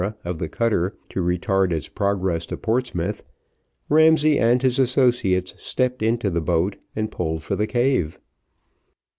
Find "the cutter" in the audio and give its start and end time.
0.39-0.95